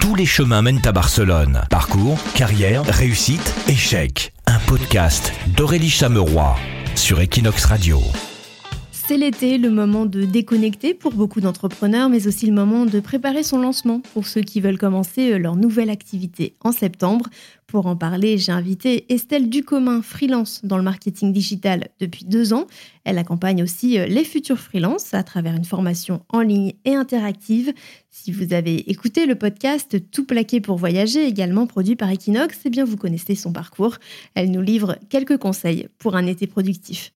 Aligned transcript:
Tous 0.00 0.14
les 0.14 0.24
chemins, 0.24 0.62
mènent 0.62 0.80
à 0.86 0.92
Barcelone. 0.92 1.64
Parcours, 1.68 2.18
carrière, 2.34 2.82
réussite, 2.86 3.54
échec. 3.68 4.32
Un 4.46 4.58
podcast 4.60 5.32
d'Aurélie 5.48 5.90
Chameroy 5.90 6.56
sur 6.94 7.20
Equinox 7.20 7.66
Radio. 7.66 8.00
C'est 9.06 9.18
l'été, 9.18 9.58
le 9.58 9.68
moment 9.68 10.06
de 10.06 10.24
déconnecter 10.24 10.94
pour 10.94 11.12
beaucoup 11.12 11.42
d'entrepreneurs, 11.42 12.08
mais 12.08 12.26
aussi 12.26 12.46
le 12.46 12.54
moment 12.54 12.86
de 12.86 13.00
préparer 13.00 13.42
son 13.42 13.58
lancement 13.58 14.00
pour 14.00 14.26
ceux 14.26 14.40
qui 14.40 14.62
veulent 14.62 14.78
commencer 14.78 15.32
euh, 15.32 15.38
leur 15.38 15.56
nouvelle 15.56 15.90
activité 15.90 16.54
en 16.62 16.72
septembre. 16.72 17.26
Pour 17.66 17.84
en 17.84 17.96
parler, 17.96 18.38
j'ai 18.38 18.52
invité 18.52 19.04
Estelle 19.12 19.50
Ducommun, 19.50 20.00
freelance 20.00 20.64
dans 20.64 20.78
le 20.78 20.82
marketing 20.82 21.34
digital 21.34 21.88
depuis 22.00 22.24
deux 22.24 22.54
ans. 22.54 22.66
Elle 23.04 23.18
accompagne 23.18 23.62
aussi 23.62 23.98
euh, 23.98 24.06
les 24.06 24.24
futurs 24.24 24.58
freelances 24.58 25.12
à 25.12 25.22
travers 25.22 25.54
une 25.54 25.66
formation 25.66 26.22
en 26.30 26.40
ligne 26.40 26.72
et 26.86 26.94
interactive. 26.94 27.74
Si 28.10 28.32
vous 28.32 28.54
avez 28.54 28.90
écouté 28.90 29.26
le 29.26 29.34
podcast 29.34 30.10
Tout 30.12 30.24
plaqué 30.24 30.62
pour 30.62 30.78
voyager, 30.78 31.26
également 31.26 31.66
produit 31.66 31.94
par 31.94 32.10
Equinox, 32.10 32.58
eh 32.64 32.70
bien 32.70 32.86
vous 32.86 32.96
connaissez 32.96 33.34
son 33.34 33.52
parcours. 33.52 33.98
Elle 34.34 34.50
nous 34.50 34.62
livre 34.62 34.96
quelques 35.10 35.36
conseils 35.36 35.88
pour 35.98 36.16
un 36.16 36.24
été 36.26 36.46
productif. 36.46 37.12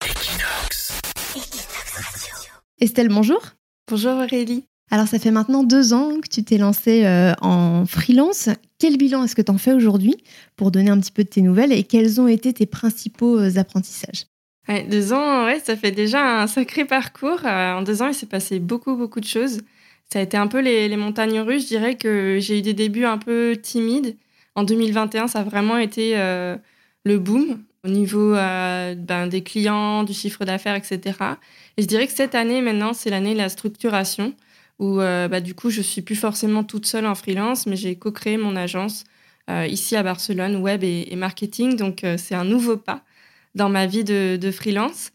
Estelle, 2.80 3.08
bonjour. 3.08 3.42
Bonjour 3.88 4.12
Aurélie. 4.12 4.64
Alors 4.92 5.08
ça 5.08 5.18
fait 5.18 5.32
maintenant 5.32 5.64
deux 5.64 5.92
ans 5.92 6.20
que 6.20 6.28
tu 6.28 6.44
t'es 6.44 6.58
lancée 6.58 7.04
euh, 7.06 7.32
en 7.40 7.86
freelance. 7.86 8.50
Quel 8.78 8.96
bilan 8.96 9.24
est-ce 9.24 9.34
que 9.34 9.42
tu 9.42 9.50
en 9.50 9.58
fais 9.58 9.72
aujourd'hui 9.72 10.14
pour 10.54 10.70
donner 10.70 10.90
un 10.90 11.00
petit 11.00 11.10
peu 11.10 11.24
de 11.24 11.28
tes 11.28 11.42
nouvelles 11.42 11.72
et 11.72 11.82
quels 11.82 12.20
ont 12.20 12.28
été 12.28 12.52
tes 12.52 12.66
principaux 12.66 13.36
euh, 13.36 13.58
apprentissages? 13.58 14.26
Deux 14.88 15.12
ans, 15.12 15.46
ouais, 15.46 15.58
ça 15.58 15.74
fait 15.74 15.90
déjà 15.90 16.42
un 16.42 16.46
sacré 16.46 16.84
parcours. 16.84 17.40
Euh, 17.44 17.72
en 17.72 17.82
deux 17.82 18.00
ans, 18.00 18.06
il 18.06 18.14
s'est 18.14 18.26
passé 18.26 18.60
beaucoup, 18.60 18.94
beaucoup 18.94 19.18
de 19.18 19.26
choses. 19.26 19.62
Ça 20.12 20.20
a 20.20 20.22
été 20.22 20.36
un 20.36 20.46
peu 20.46 20.60
les, 20.60 20.96
montagnes 20.96 21.40
russes. 21.40 21.64
Je 21.64 21.68
dirais 21.68 21.96
que 21.96 22.38
j'ai 22.40 22.60
eu 22.60 22.62
des 22.62 22.74
débuts 22.74 23.06
un 23.06 23.18
peu 23.18 23.56
timides. 23.60 24.16
En 24.54 24.62
2021, 24.62 25.26
ça 25.26 25.40
a 25.40 25.42
vraiment 25.42 25.78
été 25.78 26.14
le 26.14 27.18
boom 27.18 27.58
au 27.84 27.88
niveau 27.88 28.32
ben, 28.32 29.26
des 29.28 29.42
clients, 29.42 30.02
du 30.02 30.12
chiffre 30.12 30.44
d'affaires, 30.44 30.74
etc. 30.74 31.00
Et 31.76 31.82
je 31.82 31.86
dirais 31.86 32.06
que 32.06 32.12
cette 32.12 32.34
année, 32.34 32.60
maintenant, 32.60 32.92
c'est 32.92 33.10
l'année 33.10 33.34
de 33.34 33.38
la 33.38 33.48
structuration, 33.48 34.34
où 34.78 35.00
euh, 35.00 35.28
bah, 35.28 35.40
du 35.40 35.54
coup, 35.54 35.70
je 35.70 35.82
suis 35.82 36.02
plus 36.02 36.16
forcément 36.16 36.64
toute 36.64 36.86
seule 36.86 37.06
en 37.06 37.14
freelance, 37.14 37.66
mais 37.66 37.76
j'ai 37.76 37.96
co-créé 37.96 38.36
mon 38.36 38.56
agence 38.56 39.04
euh, 39.50 39.66
ici 39.66 39.96
à 39.96 40.02
Barcelone, 40.02 40.56
web 40.56 40.84
et, 40.84 41.14
marketing. 41.16 41.76
Donc, 41.76 42.04
euh, 42.04 42.16
c'est 42.18 42.34
un 42.34 42.44
nouveau 42.44 42.76
pas 42.76 43.02
dans 43.54 43.68
ma 43.68 43.86
vie 43.86 44.04
de, 44.04 44.50
freelance. 44.52 45.10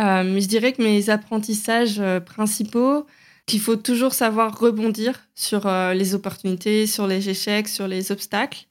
mais 0.00 0.40
je 0.40 0.48
dirais 0.48 0.72
que 0.72 0.82
mes 0.82 1.10
apprentissages 1.10 2.00
principaux, 2.26 3.06
qu'il 3.46 3.60
faut 3.60 3.76
toujours 3.76 4.14
savoir 4.14 4.58
rebondir 4.58 5.28
sur 5.34 5.68
les 5.94 6.14
opportunités, 6.14 6.86
sur 6.86 7.06
les 7.06 7.28
échecs, 7.28 7.68
sur 7.68 7.86
les 7.86 8.10
obstacles. 8.10 8.66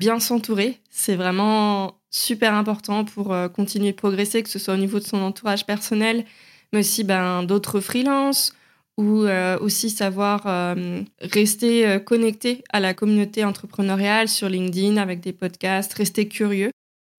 Bien 0.00 0.18
s'entourer, 0.18 0.80
c'est 0.90 1.14
vraiment 1.14 2.00
super 2.14 2.54
important 2.54 3.04
pour 3.04 3.34
continuer 3.54 3.90
de 3.90 3.96
progresser, 3.96 4.42
que 4.42 4.48
ce 4.48 4.58
soit 4.58 4.74
au 4.74 4.78
niveau 4.78 4.98
de 4.98 5.04
son 5.04 5.18
entourage 5.18 5.66
personnel, 5.66 6.24
mais 6.72 6.80
aussi 6.80 7.04
ben, 7.04 7.42
d'autres 7.42 7.80
freelances 7.80 8.54
ou 8.96 9.24
euh, 9.24 9.58
aussi 9.58 9.90
savoir 9.90 10.42
euh, 10.46 11.02
rester 11.20 11.86
euh, 11.86 11.98
connecté 11.98 12.62
à 12.70 12.80
la 12.80 12.94
communauté 12.94 13.44
entrepreneuriale 13.44 14.28
sur 14.28 14.48
LinkedIn 14.48 14.96
avec 14.96 15.20
des 15.20 15.32
podcasts, 15.32 15.92
rester 15.94 16.28
curieux. 16.28 16.70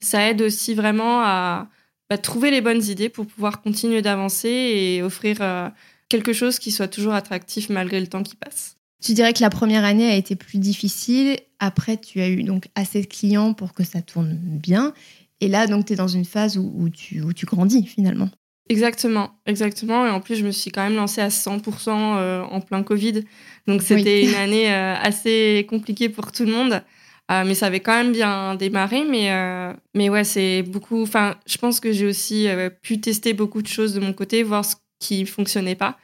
Ça 0.02 0.30
aide 0.30 0.42
aussi 0.42 0.74
vraiment 0.74 1.22
à 1.22 1.68
bah, 2.10 2.18
trouver 2.18 2.52
les 2.52 2.62
bonnes 2.62 2.84
idées 2.84 3.10
pour 3.10 3.26
pouvoir 3.26 3.62
continuer 3.62 4.02
d'avancer 4.02 4.50
et 4.50 5.04
offrir 5.04 5.38
quelque 6.10 6.34
chose 6.34 6.60
qui 6.60 6.72
soit 6.72 6.88
toujours 6.88 7.14
attractif 7.14 7.70
malgré 7.70 8.00
le 8.00 8.08
temps 8.08 8.24
qui 8.24 8.36
passe. 8.36 8.78
Tu 9.04 9.14
dirais 9.14 9.34
que 9.34 9.42
la 9.42 9.50
première 9.50 9.84
année 9.84 10.10
a 10.10 10.16
été 10.16 10.36
plus 10.36 10.58
difficile. 10.58 11.38
Après, 11.60 11.98
tu 11.98 12.22
as 12.22 12.30
eu 12.30 12.44
donc 12.44 12.68
assez 12.76 13.02
de 13.02 13.08
clients 13.08 13.54
pour 13.54 13.74
que 13.74 13.84
ça 13.84 14.02
tourne 14.02 14.38
bien. 14.42 14.94
Et 15.42 15.48
là, 15.48 15.68
donc, 15.68 15.86
tu 15.86 15.94
es 15.94 15.96
dans 15.96 16.08
une 16.08 16.26
phase 16.26 16.58
où, 16.58 16.90
tu, 16.90 17.22
où 17.22 17.34
tu 17.34 17.46
grandis 17.46 17.86
finalement. 17.86 18.30
Exactement, 18.70 19.32
exactement. 19.46 20.08
Et 20.08 20.10
en 20.10 20.22
plus, 20.22 20.36
je 20.38 20.46
me 20.46 20.52
suis 20.52 20.72
quand 20.72 20.82
même 20.82 20.96
lancée 20.96 21.22
à 21.22 21.28
100% 21.28 21.90
euh, 21.90 22.42
en 22.44 22.62
plein 22.62 22.82
Covid. 22.84 23.24
Donc, 23.68 23.84
c'était 23.84 24.24
une 24.24 24.34
année 24.42 24.74
euh, 24.74 24.96
assez 24.96 25.68
compliquée 25.70 26.10
pour 26.10 26.32
tout 26.32 26.46
le 26.46 26.52
monde. 26.52 26.82
Euh, 27.32 27.44
mais 27.46 27.54
ça 27.54 27.68
avait 27.68 27.80
quand 27.80 27.96
même 27.96 28.12
bien 28.12 28.56
démarré. 28.56 29.04
Mais, 29.04 29.30
mais 29.94 30.10
ouais, 30.10 30.24
c'est 30.24 30.64
beaucoup. 30.64 31.04
Enfin, 31.04 31.36
je 31.46 31.58
pense 31.58 31.80
que 31.80 31.92
j'ai 31.92 32.08
aussi 32.08 32.48
pu 32.82 33.00
tester 33.02 33.34
beaucoup 33.34 33.62
de 33.62 33.68
choses 33.68 33.94
de 33.94 34.00
mon 34.00 34.14
côté, 34.14 34.42
voir 34.42 34.64
ce 34.64 34.76
qui 35.00 35.22
ne 35.22 35.26
fonctionnait 35.26 35.76
pas 35.76 35.98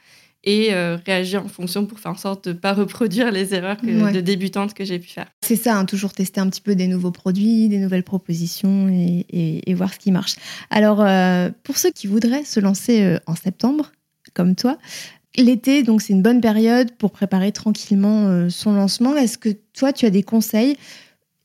et 0.44 0.72
euh, 0.72 0.98
réagir 1.06 1.44
en 1.44 1.48
fonction 1.48 1.86
pour 1.86 2.00
faire 2.00 2.12
en 2.12 2.16
sorte 2.16 2.48
de 2.48 2.52
ne 2.52 2.58
pas 2.58 2.72
reproduire 2.72 3.30
les 3.30 3.54
erreurs 3.54 3.76
de 3.82 4.20
débutante 4.20 4.74
que 4.74 4.84
j'ai 4.84 4.98
pu 4.98 5.08
faire. 5.08 5.26
C'est 5.42 5.56
ça, 5.56 5.76
hein, 5.76 5.84
toujours 5.84 6.12
tester 6.12 6.40
un 6.40 6.48
petit 6.48 6.60
peu 6.60 6.74
des 6.74 6.88
nouveaux 6.88 7.12
produits, 7.12 7.68
des 7.68 7.78
nouvelles 7.78 8.02
propositions 8.02 8.88
et, 8.88 9.74
voir 9.74 9.94
ce 9.94 9.98
qui 9.98 10.12
marche. 10.12 10.34
Alors, 10.70 11.00
euh, 11.00 11.50
pour 11.62 11.78
ceux 11.78 11.90
qui 11.90 12.06
voudraient 12.06 12.44
se 12.44 12.60
lancer 12.60 13.02
euh, 13.02 13.18
en 13.26 13.34
septembre, 13.34 13.92
comme 14.34 14.54
toi, 14.54 14.78
l'été, 15.36 15.82
donc 15.82 16.02
c'est 16.02 16.12
une 16.12 16.22
bonne 16.22 16.40
période 16.40 16.92
pour 16.92 17.10
préparer 17.10 17.52
tranquillement 17.52 18.50
son 18.50 18.72
lancement. 18.72 19.16
Est-ce 19.16 19.38
que 19.38 19.48
toi, 19.74 19.92
tu 19.92 20.06
as 20.06 20.10
des 20.10 20.22
conseils? 20.22 20.76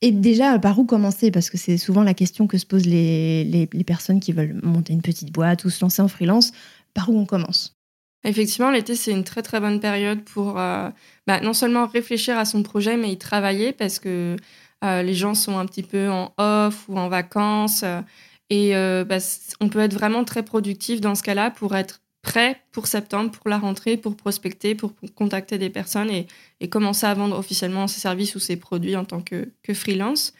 Et 0.02 0.12
déjà, 0.12 0.58
par 0.58 0.78
où 0.78 0.84
commencer? 0.84 1.30
Parce 1.30 1.50
que 1.50 1.56
c'est 1.56 1.78
souvent 1.78 2.02
la 2.02 2.14
question 2.14 2.46
que 2.46 2.58
se 2.58 2.66
posent 2.66 2.86
les, 2.86 3.44
les 3.44 3.84
personnes 3.84 4.20
qui 4.20 4.32
veulent 4.32 4.60
monter 4.62 4.92
une 4.92 5.02
petite 5.02 5.32
boîte 5.32 5.64
ou 5.64 5.70
se 5.70 5.82
lancer 5.82 6.02
en 6.02 6.08
freelance. 6.08 6.52
Par 6.94 7.10
où 7.10 7.18
on 7.18 7.26
commence? 7.26 7.77
Effectivement, 8.28 8.70
l'été, 8.70 8.94
c'est 8.94 9.10
une 9.10 9.24
très 9.24 9.40
très 9.40 9.58
bonne 9.58 9.80
période 9.80 10.22
pour 10.22 10.58
euh, 10.58 10.90
bah, 11.26 11.40
non 11.40 11.54
seulement 11.54 11.86
réfléchir 11.86 12.36
à 12.36 12.44
son 12.44 12.62
projet, 12.62 12.98
mais 12.98 13.10
y 13.10 13.16
travailler 13.16 13.72
parce 13.72 13.98
que 13.98 14.36
euh, 14.84 15.02
les 15.02 15.14
gens 15.14 15.32
sont 15.32 15.56
un 15.56 15.64
petit 15.64 15.82
peu 15.82 16.10
en 16.10 16.34
off 16.36 16.84
ou 16.90 16.98
en 16.98 17.08
vacances. 17.08 17.84
Euh, 17.84 18.02
et 18.50 18.72
bah, 19.04 19.16
on 19.60 19.68
peut 19.68 19.80
être 19.80 19.94
vraiment 19.94 20.24
très 20.24 20.42
productif 20.42 21.00
dans 21.00 21.14
ce 21.14 21.22
cas-là 21.22 21.50
pour 21.50 21.74
être 21.76 22.00
prêt 22.22 22.60
pour 22.72 22.86
septembre, 22.86 23.30
pour 23.30 23.48
la 23.48 23.58
rentrée, 23.58 23.96
pour 23.96 24.14
prospecter, 24.16 24.74
pour, 24.74 24.92
contacter 25.14 25.56
des 25.56 25.70
personnes 25.70 26.10
et, 26.10 26.68
commencer 26.68 27.06
à 27.06 27.14
vendre 27.14 27.38
officiellement 27.38 27.86
ses 27.86 28.00
services 28.00 28.34
ou 28.36 28.40
ses 28.40 28.56
produits 28.56 28.96
en 28.96 29.04
tant 29.04 29.20
que, 29.20 29.50
freelance. 29.74 30.32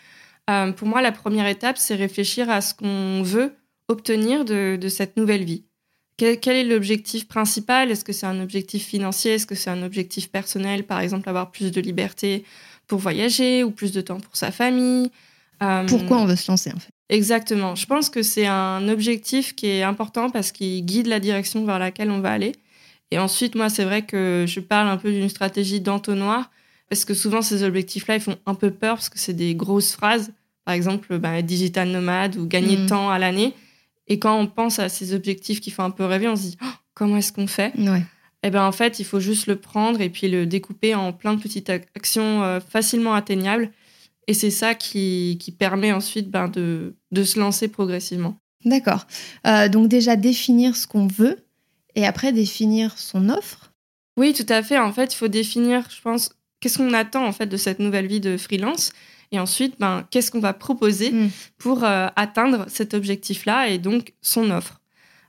pour 0.76 0.88
moi, 0.88 1.02
la 1.02 1.12
première 1.12 1.46
étape, 1.46 1.76
c'est 1.76 1.96
réfléchir 1.96 2.48
à 2.48 2.62
ce 2.62 2.72
qu'on 2.72 3.22
veut 3.22 3.54
obtenir 3.88 4.46
de 4.46 4.88
cette 4.88 5.18
nouvelle 5.18 5.44
vie. 5.44 5.67
Quel, 6.18 6.56
est 6.56 6.64
l'objectif 6.64 7.28
principal? 7.28 7.92
Est-ce 7.92 8.04
que 8.04 8.12
c'est 8.12 8.26
un 8.26 8.40
objectif 8.40 8.84
financier? 8.84 9.34
Est-ce 9.34 9.46
que 9.46 9.54
c'est 9.54 9.70
un 9.70 9.84
objectif 9.84 10.30
personnel? 10.30 10.82
Par 10.82 10.98
exemple, 10.98 11.28
avoir 11.28 11.52
plus 11.52 11.70
de 11.70 11.80
liberté 11.80 12.44
pour 12.88 12.98
voyager 12.98 13.62
ou 13.62 13.70
plus 13.70 13.92
de 13.92 14.00
temps 14.00 14.18
pour 14.18 14.36
sa 14.36 14.50
famille 14.50 15.12
euh, 15.62 15.86
Pourquoi 15.86 16.18
on 16.18 16.24
veut 16.24 16.34
se 16.34 16.50
lancer 16.50 16.72
en 16.74 16.78
fait? 16.80 16.90
Exactement. 17.08 17.76
Je 17.76 17.86
pense 17.86 18.10
que 18.10 18.22
c'est 18.22 18.46
un 18.46 18.88
objectif 18.88 19.54
qui 19.54 19.68
est 19.68 19.84
important 19.84 20.28
parce 20.28 20.50
qu'il 20.50 20.84
guide 20.84 21.06
la 21.06 21.20
direction 21.20 21.64
vers 21.64 21.78
laquelle 21.78 22.10
on 22.10 22.20
va 22.20 22.32
aller. 22.32 22.52
Et 23.12 23.18
ensuite, 23.20 23.54
moi, 23.54 23.68
c'est 23.68 23.84
vrai 23.84 24.02
que 24.02 24.44
je 24.46 24.58
parle 24.58 24.88
un 24.88 24.96
peu 24.96 25.12
d'une 25.12 25.28
stratégie 25.28 25.80
d'entonnoir 25.80 26.50
parce 26.90 27.04
que 27.04 27.14
souvent, 27.14 27.42
ces 27.42 27.62
objectifs-là, 27.62 28.16
ils 28.16 28.20
font 28.20 28.36
un 28.44 28.54
peu 28.54 28.72
peur 28.72 28.96
parce 28.96 29.08
que 29.08 29.20
c'est 29.20 29.34
des 29.34 29.54
grosses 29.54 29.92
phrases. 29.92 30.32
Par 30.64 30.74
exemple, 30.74 31.16
bah, 31.18 31.42
digital 31.42 31.88
nomade 31.88 32.36
ou 32.36 32.46
gagner 32.46 32.76
de 32.76 32.82
mm. 32.82 32.86
temps 32.86 33.08
à 33.08 33.20
l'année. 33.20 33.54
Et 34.08 34.18
quand 34.18 34.38
on 34.38 34.46
pense 34.46 34.78
à 34.78 34.88
ces 34.88 35.14
objectifs 35.14 35.60
qui 35.60 35.70
font 35.70 35.84
un 35.84 35.90
peu 35.90 36.04
rêver, 36.04 36.28
on 36.28 36.36
se 36.36 36.42
dit 36.42 36.58
oh, 36.62 36.66
comment 36.94 37.16
est-ce 37.16 37.32
qu'on 37.32 37.46
fait? 37.46 37.72
Ouais. 37.78 38.02
Eh 38.42 38.50
bien, 38.50 38.64
en 38.64 38.72
fait, 38.72 39.00
il 39.00 39.04
faut 39.04 39.20
juste 39.20 39.46
le 39.46 39.56
prendre 39.56 40.00
et 40.00 40.10
puis 40.10 40.28
le 40.28 40.46
découper 40.46 40.94
en 40.94 41.12
plein 41.12 41.34
de 41.34 41.40
petites 41.40 41.70
actions 41.70 42.42
euh, 42.42 42.60
facilement 42.60 43.14
atteignables. 43.14 43.70
Et 44.26 44.34
c'est 44.34 44.50
ça 44.50 44.74
qui, 44.74 45.38
qui, 45.40 45.52
permet 45.52 45.90
ensuite 45.90 46.30
ben, 46.30 46.48
de, 46.48 46.94
de, 47.10 47.24
se 47.24 47.38
lancer 47.38 47.68
progressivement. 47.68 48.38
D'accord. 48.64 49.06
Euh, 49.46 49.68
donc 49.68 49.88
déjà 49.88 50.16
définir 50.16 50.76
ce 50.76 50.86
qu'on 50.86 51.06
veut 51.06 51.38
et 51.94 52.06
après 52.06 52.32
définir 52.32 52.96
son 52.98 53.28
offre? 53.28 53.72
Oui, 54.16 54.34
tout 54.34 54.46
à 54.48 54.62
fait. 54.62 54.78
En 54.78 54.92
fait, 54.92 55.14
il 55.14 55.16
faut 55.16 55.28
définir, 55.28 55.88
je 55.90 56.00
pense, 56.00 56.30
qu'est-ce 56.60 56.78
qu'on 56.78 56.92
attend 56.92 57.26
en 57.26 57.32
fait 57.32 57.46
de 57.46 57.56
cette 57.56 57.78
nouvelle 57.78 58.06
vie 58.06 58.20
de 58.20 58.36
freelance? 58.36 58.92
Et 59.32 59.38
ensuite, 59.38 59.74
ben, 59.78 60.06
qu'est-ce 60.10 60.30
qu'on 60.30 60.40
va 60.40 60.52
proposer 60.52 61.10
mm. 61.10 61.30
pour 61.58 61.84
euh, 61.84 62.08
atteindre 62.16 62.64
cet 62.68 62.94
objectif-là 62.94 63.68
et 63.68 63.78
donc 63.78 64.14
son 64.22 64.50
offre? 64.50 64.80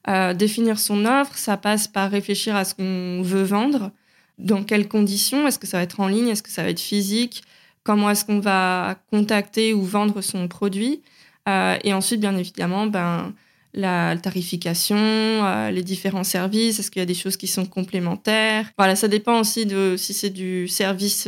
Euh, 0.07 0.33
définir 0.33 0.79
son 0.79 1.05
offre, 1.05 1.37
ça 1.37 1.57
passe 1.57 1.87
par 1.87 2.09
réfléchir 2.09 2.55
à 2.55 2.63
ce 2.65 2.73
qu'on 2.73 3.21
veut 3.21 3.43
vendre, 3.43 3.91
dans 4.37 4.63
quelles 4.63 4.87
conditions, 4.87 5.47
est-ce 5.47 5.59
que 5.59 5.67
ça 5.67 5.77
va 5.77 5.83
être 5.83 5.99
en 5.99 6.07
ligne, 6.07 6.29
est-ce 6.29 6.43
que 6.43 6.49
ça 6.49 6.63
va 6.63 6.69
être 6.69 6.79
physique, 6.79 7.43
comment 7.83 8.09
est-ce 8.09 8.23
qu'on 8.23 8.39
va 8.39 8.95
contacter 9.11 9.73
ou 9.73 9.83
vendre 9.83 10.21
son 10.21 10.47
produit? 10.47 11.01
Euh, 11.49 11.75
et 11.83 11.93
ensuite, 11.93 12.21
bien 12.21 12.37
évidemment, 12.37 12.87
ben, 12.87 13.33
la 13.73 14.15
tarification, 14.15 15.69
les 15.69 15.83
différents 15.83 16.23
services, 16.23 16.79
est-ce 16.79 16.89
qu'il 16.89 17.01
y 17.01 17.03
a 17.03 17.05
des 17.05 17.13
choses 17.13 17.37
qui 17.37 17.47
sont 17.47 17.65
complémentaires? 17.65 18.65
Voilà, 18.77 18.95
ça 18.95 19.07
dépend 19.07 19.39
aussi 19.39 19.65
de 19.65 19.95
si 19.95 20.13
c'est 20.13 20.31
du 20.31 20.67
service 20.67 21.27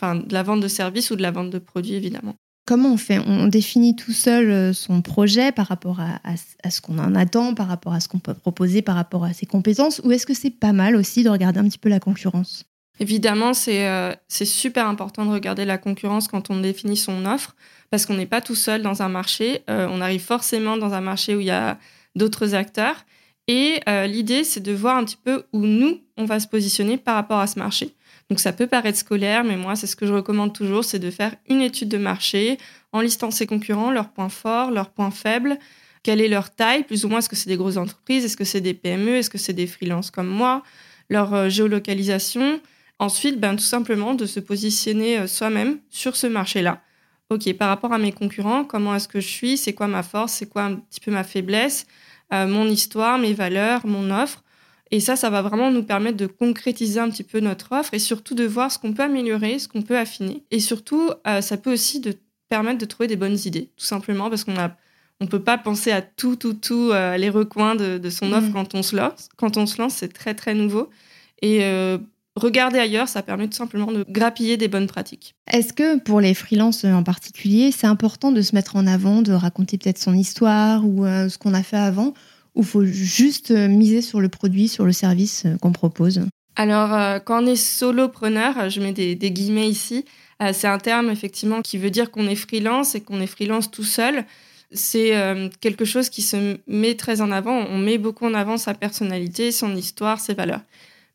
enfin 0.00 0.16
de 0.16 0.32
la 0.32 0.42
vente 0.42 0.60
de 0.60 0.68
services 0.68 1.10
ou 1.10 1.16
de 1.16 1.22
la 1.22 1.30
vente 1.30 1.50
de 1.50 1.58
produits 1.58 1.94
évidemment. 1.94 2.34
Comment 2.66 2.92
on 2.92 2.96
fait? 2.96 3.18
On 3.26 3.48
définit 3.48 3.96
tout 3.96 4.12
seul 4.12 4.48
euh, 4.48 4.72
son 4.72 5.02
projet 5.02 5.50
par 5.50 5.66
rapport 5.66 5.98
à, 5.98 6.70
ce 6.70 6.80
qu'on 6.80 6.98
en 6.98 7.16
attend, 7.16 7.52
par 7.54 7.66
rapport 7.66 7.94
à 7.94 8.00
ce 8.00 8.06
qu'on 8.06 8.20
peut 8.20 8.34
proposer, 8.34 8.80
par 8.80 8.94
rapport 8.94 9.24
à 9.24 9.32
ses 9.32 9.46
compétences, 9.46 10.00
ou 10.04 10.12
est-ce 10.12 10.24
que 10.24 10.34
c'est 10.34 10.50
pas 10.50 10.72
mal 10.72 10.94
aussi 10.94 11.24
de 11.24 11.28
regarder 11.30 11.58
un 11.58 11.64
petit 11.64 11.78
peu 11.78 11.88
la 11.88 11.98
concurrence? 11.98 12.64
Évidemment, 13.00 13.54
c'est 13.54 14.44
super 14.44 14.86
important 14.86 15.24
de 15.24 15.30
regarder 15.30 15.64
la 15.64 15.78
concurrence 15.78 16.28
quand 16.28 16.50
on 16.50 16.60
définit 16.60 16.96
son 16.96 17.24
offre, 17.26 17.56
parce 17.90 18.06
qu'on 18.06 18.14
n'est 18.14 18.26
pas 18.26 18.40
tout 18.40 18.54
seul 18.54 18.82
dans 18.82 19.02
un 19.02 19.08
marché. 19.08 19.62
on 19.66 20.00
arrive 20.00 20.20
forcément 20.20 20.76
dans 20.76 20.92
un 20.92 21.00
marché 21.00 21.34
où 21.34 21.40
il 21.40 21.46
y 21.46 21.50
a 21.50 21.78
d'autres 22.14 22.54
acteurs. 22.54 23.04
Et 23.48 23.80
l'idée, 24.06 24.44
c'est 24.44 24.60
de 24.60 24.72
voir 24.72 24.98
un 24.98 25.04
petit 25.04 25.16
peu 25.16 25.44
où 25.54 25.60
nous, 25.60 26.02
on 26.18 26.26
va 26.26 26.38
se 26.38 26.46
positionner 26.46 26.98
par 26.98 27.14
rapport 27.14 27.38
à 27.38 27.46
ce 27.46 27.58
marché. 27.58 27.96
Donc 28.30 28.38
ça 28.38 28.52
peut 28.52 28.68
paraître 28.68 28.96
scolaire, 28.96 29.42
mais 29.42 29.56
moi, 29.56 29.74
c'est 29.74 29.88
ce 29.88 29.96
que 29.96 30.06
je 30.06 30.12
recommande 30.12 30.54
toujours, 30.54 30.84
c'est 30.84 31.00
de 31.00 31.10
faire 31.10 31.34
une 31.48 31.60
étude 31.60 31.88
de 31.88 31.98
marché 31.98 32.58
en 32.92 33.00
listant 33.00 33.32
ses 33.32 33.44
concurrents, 33.44 33.90
leurs 33.90 34.10
points 34.10 34.28
forts, 34.28 34.70
leurs 34.70 34.90
points 34.90 35.10
faibles, 35.10 35.58
quelle 36.04 36.20
est 36.20 36.28
leur 36.28 36.54
taille, 36.54 36.84
plus 36.84 37.04
ou 37.04 37.08
moins, 37.08 37.18
est-ce 37.18 37.28
que 37.28 37.34
c'est 37.34 37.48
des 37.48 37.56
grosses 37.56 37.76
entreprises, 37.76 38.24
est-ce 38.24 38.36
que 38.36 38.44
c'est 38.44 38.60
des 38.60 38.72
PME, 38.72 39.16
est-ce 39.16 39.30
que 39.30 39.36
c'est 39.36 39.52
des 39.52 39.66
freelances 39.66 40.12
comme 40.12 40.28
moi, 40.28 40.62
leur 41.10 41.34
euh, 41.34 41.48
géolocalisation. 41.48 42.60
Ensuite, 43.00 43.40
ben, 43.40 43.56
tout 43.56 43.64
simplement 43.64 44.14
de 44.14 44.26
se 44.26 44.38
positionner 44.38 45.18
euh, 45.18 45.26
soi-même 45.26 45.80
sur 45.90 46.14
ce 46.14 46.28
marché-là. 46.28 46.80
OK, 47.30 47.52
par 47.54 47.68
rapport 47.68 47.92
à 47.92 47.98
mes 47.98 48.12
concurrents, 48.12 48.64
comment 48.64 48.94
est-ce 48.94 49.08
que 49.08 49.20
je 49.20 49.28
suis, 49.28 49.58
c'est 49.58 49.72
quoi 49.72 49.88
ma 49.88 50.04
force, 50.04 50.34
c'est 50.34 50.48
quoi 50.48 50.62
un 50.62 50.76
petit 50.76 51.00
peu 51.00 51.10
ma 51.10 51.24
faiblesse, 51.24 51.86
euh, 52.32 52.46
mon 52.46 52.66
histoire, 52.66 53.18
mes 53.18 53.34
valeurs, 53.34 53.84
mon 53.86 54.10
offre? 54.10 54.44
Et 54.90 55.00
ça, 55.00 55.16
ça 55.16 55.30
va 55.30 55.42
vraiment 55.42 55.70
nous 55.70 55.84
permettre 55.84 56.16
de 56.16 56.26
concrétiser 56.26 56.98
un 56.98 57.10
petit 57.10 57.22
peu 57.22 57.40
notre 57.40 57.72
offre 57.72 57.94
et 57.94 57.98
surtout 57.98 58.34
de 58.34 58.44
voir 58.44 58.72
ce 58.72 58.78
qu'on 58.78 58.92
peut 58.92 59.04
améliorer, 59.04 59.58
ce 59.58 59.68
qu'on 59.68 59.82
peut 59.82 59.96
affiner. 59.96 60.42
Et 60.50 60.58
surtout, 60.58 61.10
euh, 61.26 61.40
ça 61.40 61.56
peut 61.56 61.72
aussi 61.72 62.00
de 62.00 62.14
permettre 62.48 62.78
de 62.78 62.86
trouver 62.86 63.06
des 63.06 63.16
bonnes 63.16 63.38
idées, 63.44 63.70
tout 63.76 63.84
simplement 63.84 64.28
parce 64.28 64.44
qu'on 64.44 64.56
a 64.56 64.76
on 65.22 65.26
peut 65.26 65.42
pas 65.42 65.58
penser 65.58 65.92
à 65.92 66.00
tout, 66.00 66.34
tout, 66.34 66.54
tout, 66.54 66.92
euh, 66.92 67.18
les 67.18 67.28
recoins 67.28 67.74
de, 67.74 68.08
son 68.08 68.32
offre 68.32 68.48
mmh. 68.48 68.52
quand 68.54 68.74
on 68.74 68.82
se 68.82 68.96
lance. 68.96 69.28
Quand 69.36 69.58
on 69.58 69.66
se 69.66 69.76
lance, 69.76 69.96
c'est 69.96 70.10
très, 70.14 70.32
très 70.32 70.54
nouveau. 70.54 70.88
Et 71.42 71.58
euh, 71.60 71.98
regarder 72.36 72.78
ailleurs, 72.78 73.06
ça 73.06 73.22
permet 73.22 73.46
tout 73.46 73.56
simplement 73.56 73.92
de 73.92 74.02
grappiller 74.08 74.56
des 74.56 74.66
bonnes 74.66 74.86
pratiques. 74.86 75.34
Est-ce 75.46 75.74
que 75.74 75.98
pour 75.98 76.22
les 76.22 76.32
freelances 76.32 76.86
en 76.86 77.02
particulier, 77.02 77.70
c'est 77.70 77.86
important 77.86 78.32
de 78.32 78.40
se 78.40 78.54
mettre 78.54 78.76
en 78.76 78.86
avant, 78.86 79.20
de 79.20 79.34
raconter 79.34 79.76
peut-être 79.76 79.98
son 79.98 80.14
histoire 80.14 80.86
ou 80.86 81.04
ce 81.04 81.36
qu'on 81.36 81.52
a 81.52 81.62
fait 81.62 81.76
avant? 81.76 82.14
Ou 82.54 82.62
faut 82.62 82.84
juste 82.84 83.50
euh, 83.50 83.68
miser 83.68 84.02
sur 84.02 84.20
le 84.20 84.28
produit, 84.28 84.68
sur 84.68 84.84
le 84.84 84.92
service 84.92 85.44
euh, 85.46 85.56
qu'on 85.58 85.72
propose 85.72 86.22
Alors, 86.56 86.92
euh, 86.92 87.18
quand 87.18 87.42
on 87.42 87.46
est 87.46 87.56
solopreneur, 87.56 88.68
je 88.68 88.80
mets 88.80 88.92
des, 88.92 89.16
guillemets 89.16 89.68
ici, 89.68 90.04
c'est 90.54 90.68
un 90.68 90.78
terme 90.78 91.10
effectivement 91.10 91.60
qui 91.60 91.76
veut 91.76 91.90
dire 91.90 92.10
qu'on 92.10 92.26
est 92.26 92.34
freelance 92.34 92.94
et 92.94 93.02
qu'on 93.02 93.20
est 93.20 93.26
freelance 93.26 93.70
tout 93.70 93.84
seul. 93.84 94.24
C'est 94.72 95.12
quelque 95.60 95.84
chose 95.84 96.08
qui 96.08 96.22
se 96.22 96.56
met 96.66 96.94
très 96.94 97.20
en 97.20 97.30
avant. 97.30 97.66
On 97.68 97.76
met 97.76 97.98
beaucoup 97.98 98.24
en 98.24 98.32
avant 98.32 98.56
sa 98.56 98.72
personnalité, 98.72 99.52
son 99.52 99.76
histoire, 99.76 100.18
ses 100.18 100.32
valeurs. 100.32 100.62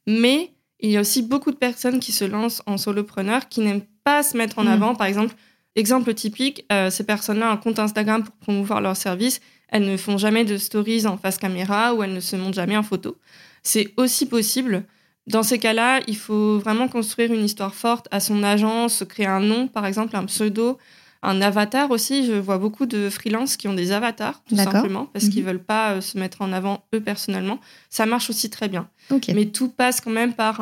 Mais 0.05 0.51
il 0.79 0.91
y 0.91 0.97
a 0.97 1.01
aussi 1.01 1.23
beaucoup 1.23 1.49
de 1.49 1.55
personnes 1.55 1.99
qui 1.99 2.11
se 2.11 2.23
lancent 2.23 2.61
en 2.67 2.77
solopreneur 2.77 3.49
qui 3.49 3.61
n'aiment 3.61 3.87
pas 4.03 4.21
se 4.21 4.37
mettre 4.37 4.59
en 4.59 4.65
mmh. 4.65 4.67
avant. 4.67 4.93
Par 4.93 5.07
exemple, 5.07 5.33
exemple 5.75 6.13
typique, 6.13 6.63
ces 6.91 7.03
personnes-là 7.03 7.49
ont 7.49 7.53
un 7.53 7.57
compte 7.57 7.79
Instagram 7.79 8.23
pour 8.23 8.35
promouvoir 8.35 8.79
leur 8.79 8.95
service 8.95 9.41
elles 9.69 9.85
ne 9.85 9.97
font 9.97 10.17
jamais 10.17 10.45
de 10.45 10.57
stories 10.57 11.05
en 11.05 11.17
face 11.17 11.37
caméra 11.37 11.93
ou 11.93 12.03
elles 12.03 12.13
ne 12.13 12.19
se 12.19 12.35
montrent 12.35 12.55
jamais 12.55 12.77
en 12.77 12.83
photo. 12.83 13.17
C'est 13.63 13.93
aussi 13.97 14.27
possible. 14.27 14.83
Dans 15.27 15.43
ces 15.43 15.57
cas-là, 15.57 16.01
il 16.07 16.17
faut 16.17 16.59
vraiment 16.59 16.87
construire 16.87 17.33
une 17.33 17.43
histoire 17.43 17.73
forte 17.73 18.07
à 18.11 18.19
son 18.19 18.43
agence, 18.43 19.03
créer 19.09 19.25
un 19.25 19.39
nom, 19.39 19.67
par 19.67 19.85
exemple 19.85 20.15
un 20.15 20.25
pseudo, 20.25 20.77
un 21.23 21.41
avatar 21.41 21.89
aussi. 21.89 22.25
Je 22.25 22.33
vois 22.33 22.59
beaucoup 22.59 22.85
de 22.85 23.09
freelances 23.09 23.57
qui 23.57 23.67
ont 23.67 23.73
des 23.73 23.91
avatars, 23.91 24.43
tout 24.47 24.55
simplement, 24.55 25.07
parce 25.07 25.25
qu'ils 25.25 25.43
ne 25.43 25.47
mhm. 25.47 25.47
veulent 25.47 25.63
pas 25.63 25.93
euh, 25.93 26.01
se 26.01 26.19
mettre 26.19 26.41
en 26.43 26.53
avant 26.53 26.85
eux 26.93 27.01
personnellement. 27.01 27.59
Ça 27.89 28.05
marche 28.05 28.29
aussi 28.29 28.51
très 28.51 28.69
bien. 28.69 28.87
Mais 29.33 29.45
tout 29.47 29.69
passe 29.69 29.99
quand 29.99 30.11
même 30.11 30.33
par 30.33 30.61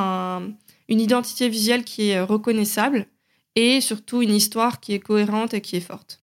une 0.87 1.01
identité 1.01 1.49
visuelle 1.49 1.83
qui 1.83 2.09
est 2.09 2.21
reconnaissable 2.21 3.07
et 3.55 3.81
surtout 3.81 4.21
une 4.21 4.33
histoire 4.33 4.79
qui 4.79 4.93
est 4.93 4.99
cohérente 4.99 5.53
et 5.53 5.61
qui 5.61 5.75
est 5.75 5.81
forte. 5.81 6.22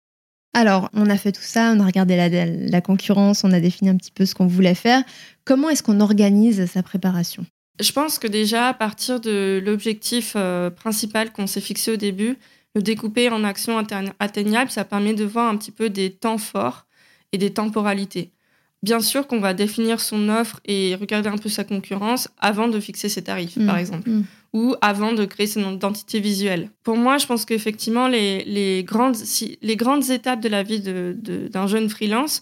Alors, 0.55 0.89
on 0.93 1.09
a 1.11 1.17
fait 1.17 1.33
tout 1.33 1.43
ça, 1.43 1.73
on 1.77 1.81
a 1.81 1.87
regardé 1.87 2.17
la, 2.17 2.81
concurrence, 2.81 3.45
on 3.45 3.53
a 3.53 3.61
défini 3.61 3.91
un 3.91 3.97
petit 3.97 4.11
peu 4.11 4.27
ce 4.27 4.35
qu'on 4.35 4.47
voulait 4.47 4.75
faire. 4.75 5.03
Comment 5.45 5.69
est-ce 5.69 5.83
qu'on 5.83 6.01
organise 6.01 6.65
sa 6.67 6.83
préparation? 6.83 7.45
Je 7.81 7.93
pense 7.93 8.19
que 8.19 8.27
déjà, 8.27 8.69
à 8.69 8.75
partir 8.75 9.21
de 9.21 9.63
l'objectif 9.65 10.33
euh, 10.37 10.69
principal 10.71 11.33
qu'on 11.33 11.47
s'est 11.47 11.61
fixé 11.61 11.93
au 11.93 11.97
début, 11.97 12.37
le 12.75 12.83
découper 12.83 13.29
en 13.29 13.45
actions 13.45 13.79
atteignables, 14.19 14.71
ça 14.71 14.85
permet 14.85 15.15
de 15.15 15.25
voir 15.25 15.49
un 15.49 15.57
petit 15.57 15.71
peu 15.71 15.91
des 15.91 16.11
temps 16.11 16.39
forts 16.39 16.87
et 17.33 17.39
des 17.39 17.53
temporalités. 17.53 18.33
Bien 18.83 19.01
sûr 19.01 19.27
qu'on 19.27 19.41
va 19.41 19.55
définir 19.55 20.01
son 20.01 20.29
offre 20.29 20.61
et 20.65 20.95
regarder 20.95 21.29
un 21.29 21.37
peu 21.37 21.49
sa 21.49 21.65
concurrence 21.65 22.29
avant 22.39 22.69
de 22.69 22.79
fixer 22.79 23.09
ses 23.09 23.23
tarifs, 23.23 23.59
par 23.67 23.77
mmh. 23.77 23.79
exemple. 23.79 24.11
Mmh 24.11 24.25
ou 24.53 24.75
avant 24.81 25.13
de 25.13 25.25
créer 25.25 25.47
son 25.47 25.75
identité 25.75 26.21
visuelle. 26.21 26.71
Pour 26.83 26.97
moi, 26.97 27.19
je 27.19 27.27
pense 27.27 27.45
qu'effectivement, 27.45 28.09
les, 28.09 28.45
les, 28.45 28.83
grandes, 28.83 29.17
les 29.61 29.77
grandes 29.77 30.09
étapes 30.11 30.41
de 30.41 30.49
la 30.49 30.63
vie 30.63 30.81
d'un 30.81 31.67
jeune 31.67 31.89
freelance, 31.89 32.41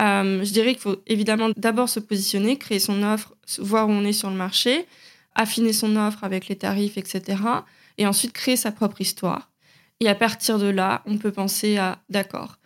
euh, 0.00 0.44
je 0.44 0.52
dirais 0.52 0.72
qu'il 0.72 0.82
faut 0.82 0.96
évidemment 1.06 1.48
d'abord 1.56 1.88
se 1.88 2.00
positionner, 2.00 2.58
créer 2.58 2.78
son 2.78 3.02
offre, 3.02 3.34
voir 3.58 3.88
où 3.88 3.92
on 3.92 4.04
est 4.04 4.12
sur 4.12 4.28
le 4.28 4.36
marché, 4.36 4.86
affiner 5.34 5.72
son 5.72 5.96
offre 5.96 6.24
avec 6.24 6.48
les 6.48 6.56
tarifs, 6.56 6.98
etc. 6.98 7.42
Et 7.96 8.06
ensuite 8.06 8.32
créer 8.32 8.56
sa 8.56 8.72
propre 8.72 9.00
histoire. 9.00 9.50
Et 10.00 10.08
à 10.08 10.14
partir 10.14 10.58
de 10.58 10.66
là, 10.66 11.02
on 11.06 11.16
peut 11.16 11.32
penser 11.32 11.78
à, 11.78 11.98
d'accord, 12.10 12.58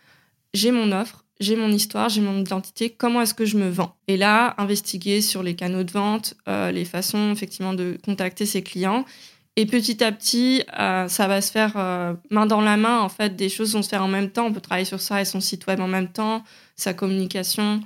j'ai 0.53 0.71
mon 0.71 0.91
offre, 0.91 1.20
j'ai 1.41 1.55
mon 1.55 1.69
histoire, 1.69 2.07
j'ai 2.07 2.21
mon 2.21 2.39
identité, 2.39 2.91
comment 2.91 3.21
est-ce 3.21 3.33
que 3.33 3.45
je 3.45 3.57
me 3.57 3.67
vends? 3.67 3.95
Et 4.07 4.15
là, 4.15 4.53
investiguer 4.57 5.21
sur 5.21 5.41
les 5.41 5.55
canaux 5.55 5.83
de 5.83 5.91
vente, 5.91 6.35
euh, 6.47 6.71
les 6.71 6.85
façons 6.85 7.31
effectivement 7.31 7.73
de 7.73 7.97
contacter 8.05 8.45
ses 8.45 8.61
clients. 8.61 9.05
Et 9.55 9.65
petit 9.65 10.03
à 10.03 10.11
petit, 10.11 10.63
euh, 10.79 11.07
ça 11.07 11.27
va 11.27 11.41
se 11.41 11.51
faire 11.51 11.73
euh, 11.75 12.13
main 12.29 12.45
dans 12.45 12.61
la 12.61 12.77
main. 12.77 12.99
En 12.99 13.09
fait, 13.09 13.35
des 13.35 13.49
choses 13.49 13.73
vont 13.73 13.81
se 13.81 13.89
faire 13.89 14.03
en 14.03 14.07
même 14.07 14.29
temps. 14.29 14.45
On 14.45 14.53
peut 14.53 14.61
travailler 14.61 14.85
sur 14.85 15.01
ça 15.01 15.19
et 15.19 15.25
son 15.25 15.41
site 15.41 15.65
web 15.65 15.81
en 15.81 15.87
même 15.87 16.07
temps, 16.07 16.43
sa 16.75 16.93
communication. 16.93 17.81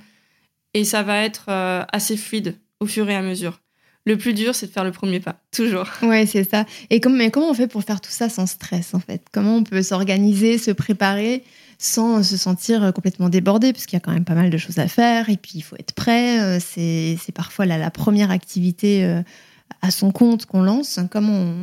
Et 0.74 0.84
ça 0.84 1.02
va 1.02 1.22
être 1.22 1.50
assez 1.90 2.18
fluide 2.18 2.58
au 2.80 2.86
fur 2.86 3.08
et 3.08 3.16
à 3.16 3.22
mesure. 3.22 3.58
Le 4.06 4.16
plus 4.16 4.32
dur, 4.32 4.54
c'est 4.54 4.68
de 4.68 4.72
faire 4.72 4.84
le 4.84 4.92
premier 4.92 5.20
pas, 5.20 5.36
toujours. 5.52 5.86
Ouais, 6.02 6.26
c'est 6.26 6.48
ça. 6.48 6.64
Et 6.90 7.00
mais 7.08 7.30
comment 7.30 7.50
on 7.50 7.54
fait 7.54 7.66
pour 7.66 7.82
faire 7.82 8.00
tout 8.00 8.10
ça 8.10 8.28
sans 8.28 8.46
stress, 8.46 8.94
en 8.94 9.00
fait? 9.00 9.22
Comment 9.32 9.56
on 9.56 9.64
peut 9.64 9.82
s'organiser, 9.82 10.58
se 10.58 10.70
préparer 10.70 11.42
sans 11.78 12.22
se 12.22 12.36
sentir 12.36 12.92
complètement 12.94 13.28
débordé, 13.28 13.72
parce 13.72 13.86
qu'il 13.86 13.96
y 13.96 14.00
a 14.00 14.00
quand 14.00 14.12
même 14.12 14.24
pas 14.24 14.34
mal 14.34 14.48
de 14.48 14.56
choses 14.56 14.78
à 14.78 14.88
faire, 14.88 15.28
et 15.28 15.36
puis 15.36 15.52
il 15.56 15.62
faut 15.62 15.76
être 15.76 15.92
prêt. 15.92 16.40
Euh, 16.40 16.58
c'est 16.60 17.32
parfois 17.34 17.66
la, 17.66 17.90
première 17.90 18.30
activité 18.30 19.04
euh, 19.04 19.22
à 19.82 19.90
son 19.90 20.10
compte 20.10 20.46
qu'on 20.46 20.62
lance. 20.62 21.00
Comment 21.10 21.54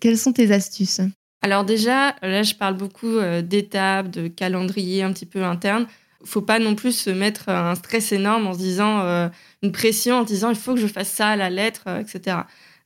Quelles 0.00 0.18
sont 0.18 0.32
tes 0.32 0.52
astuces? 0.52 1.00
Alors 1.42 1.64
déjà, 1.64 2.16
là, 2.22 2.42
je 2.42 2.54
parle 2.54 2.76
beaucoup 2.76 3.16
euh, 3.16 3.42
d'étapes, 3.42 4.10
de 4.10 4.28
calendrier 4.28 5.02
un 5.02 5.12
petit 5.12 5.26
peu 5.26 5.44
interne. 5.44 5.86
Faut 6.24 6.42
pas 6.42 6.58
non 6.58 6.74
plus 6.74 6.92
se 6.92 7.10
mettre 7.10 7.48
un 7.48 7.74
stress 7.74 8.12
énorme 8.12 8.46
en 8.46 8.52
se 8.52 8.58
disant 8.58 9.30
une 9.62 9.72
pression 9.72 10.16
en 10.16 10.24
disant 10.24 10.50
il 10.50 10.56
faut 10.56 10.74
que 10.74 10.80
je 10.80 10.86
fasse 10.86 11.08
ça 11.08 11.28
à 11.28 11.36
la 11.36 11.48
lettre, 11.48 11.84
etc. 11.98 12.38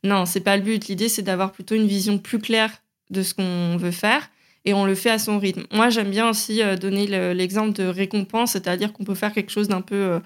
Non, 0.04 0.26
c'est 0.26 0.40
pas 0.40 0.56
le 0.56 0.62
but. 0.62 0.86
L'idée, 0.86 1.08
c'est 1.08 1.22
d'avoir 1.22 1.50
plutôt 1.50 1.74
une 1.74 1.86
vision 1.86 2.18
plus 2.18 2.38
claire 2.38 2.70
de 3.10 3.22
ce 3.22 3.34
qu'on 3.34 3.76
veut 3.76 3.90
faire 3.90 4.30
et 4.64 4.74
on 4.74 4.84
le 4.86 4.94
fait 4.94 5.10
à 5.10 5.18
son 5.18 5.38
rythme. 5.38 5.64
Moi, 5.72 5.90
j'aime 5.90 6.10
bien 6.10 6.28
aussi 6.28 6.62
euh, 6.62 6.76
donner 6.76 7.06
l'exemple 7.34 7.72
de 7.72 7.84
récompense, 7.84 8.52
c'est-à-dire 8.52 8.92
qu'on 8.92 9.04
peut 9.04 9.14
faire 9.14 9.32
quelque 9.32 9.50
chose 9.50 9.68
d'un 9.68 9.82
peu 9.82 9.94
euh, 9.94 10.20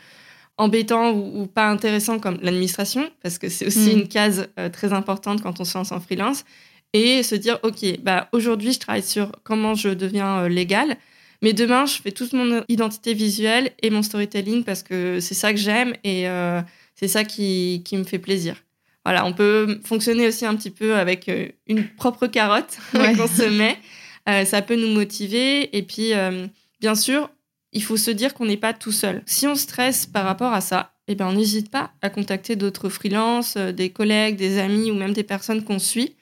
embêtant 0.56 1.12
ou, 1.12 1.46
pas 1.46 1.68
intéressant 1.68 2.18
comme 2.18 2.38
l'administration, 2.42 3.10
parce 3.22 3.38
que 3.38 3.48
c'est 3.48 3.66
aussi 3.66 3.94
mm. 3.94 3.98
une 3.98 4.08
case 4.08 4.48
euh, 4.58 4.68
très 4.68 4.92
importante 4.92 5.42
quand 5.42 5.60
on 5.60 5.64
se 5.64 5.76
lance 5.76 5.92
en 5.92 6.00
freelance, 6.00 6.44
et 6.92 7.22
se 7.22 7.34
dire, 7.34 7.58
OK, 7.64 7.84
bah, 8.02 8.28
aujourd'hui, 8.32 8.72
je 8.72 8.78
travaille 8.78 9.02
sur 9.02 9.32
comment 9.42 9.74
je 9.74 9.90
deviens 9.90 10.48
légal, 10.48 10.96
mais 11.42 11.52
demain, 11.52 11.86
je 11.86 12.00
fais 12.00 12.10
toute 12.12 12.32
mon 12.32 12.64
identité 12.68 13.14
visuelle 13.14 13.70
et 13.82 13.90
mon 13.90 14.02
storytelling 14.02 14.64
parce 14.64 14.82
que 14.82 15.20
c'est 15.20 15.34
ça 15.34 15.52
que 15.52 15.58
j'aime 15.58 15.94
et 16.04 16.26
c'est 16.94 17.08
ça 17.08 17.24
qui, 17.24 17.82
qui, 17.84 17.96
me 17.96 18.04
fait 18.04 18.18
plaisir. 18.18 18.56
Voilà, 19.04 19.24
on 19.24 19.32
peut 19.32 19.78
fonctionner 19.84 20.26
aussi 20.26 20.44
un 20.44 20.56
petit 20.56 20.70
peu 20.70 20.96
avec 20.96 21.30
une 21.66 21.88
propre 21.96 22.26
carotte 22.26 22.78
qu'on 22.92 23.28
se 23.28 23.48
met. 23.48 23.78
Euh, 24.28 24.44
ça 24.44 24.62
peut 24.62 24.76
nous 24.76 24.92
motiver. 24.92 25.76
Et 25.76 25.82
puis, 25.82 26.12
euh, 26.12 26.46
bien 26.80 26.94
sûr, 26.94 27.30
il 27.72 27.82
faut 27.82 27.96
se 27.96 28.10
dire 28.10 28.34
qu'on 28.34 28.46
n'est 28.46 28.56
pas 28.56 28.72
tout 28.72 28.92
seul. 28.92 29.22
Si 29.26 29.46
on 29.46 29.54
stresse 29.54 30.06
par 30.06 30.24
rapport 30.24 30.52
à 30.52 30.60
ça, 30.60 30.92
eh 31.08 31.14
ben, 31.14 31.26
on 31.26 31.32
n'hésite 31.32 31.70
pas 31.70 31.92
à 32.02 32.10
contacter 32.10 32.54
d'autres 32.54 32.88
freelances, 32.88 33.56
euh, 33.56 33.72
des 33.72 33.90
collègues, 33.90 34.36
des 34.36 34.58
amis 34.58 34.90
ou 34.90 34.94
même 34.94 35.14
des 35.14 35.22
personnes 35.22 35.64
qu'on 35.64 35.78
suit, 35.78 36.14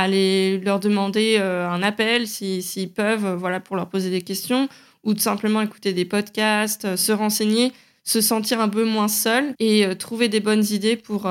aller 0.00 0.58
leur 0.60 0.80
demander 0.80 1.38
un 1.38 1.82
appel 1.82 2.26
s'ils 2.26 2.92
peuvent, 2.92 3.34
voilà, 3.34 3.60
pour 3.60 3.76
leur 3.76 3.88
poser 3.88 4.10
des 4.10 4.22
questions, 4.22 4.68
ou 5.04 5.14
tout 5.14 5.20
simplement 5.20 5.60
écouter 5.60 5.92
des 5.92 6.04
podcasts, 6.04 6.96
se 6.96 7.12
renseigner, 7.12 7.72
se 8.04 8.20
sentir 8.20 8.60
un 8.60 8.68
peu 8.68 8.84
moins 8.84 9.08
seul 9.08 9.54
et 9.58 9.86
trouver 9.98 10.28
des 10.28 10.40
bonnes 10.40 10.64
idées 10.70 10.96
pour 10.96 11.28